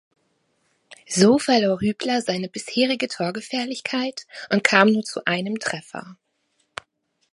So 1.07 1.37
verlor 1.37 1.79
Hübler 1.79 2.23
seine 2.23 2.49
bisherige 2.49 3.07
Torgefährlichkeit 3.07 4.25
und 4.49 4.63
kam 4.63 4.91
nur 4.91 5.03
zu 5.03 5.23
einem 5.27 5.59
Treffer. 5.59 6.17